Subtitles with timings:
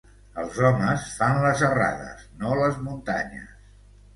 [0.43, 3.57] Els homes fan les errades, no les muntanyes.